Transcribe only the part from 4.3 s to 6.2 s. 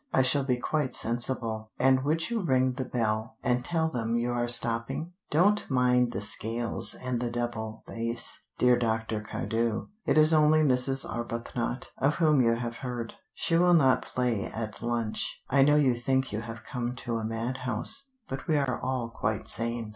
are stopping? Don't mind